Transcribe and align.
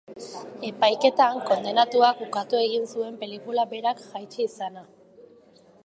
Epaiketan, 0.69 1.37
kondenatuak 1.49 2.25
ukatu 2.29 2.63
egin 2.63 2.89
zuen 2.95 3.21
pelikula 3.21 3.67
berak 3.75 4.03
jaitsi 4.09 4.47
izana. 4.51 4.87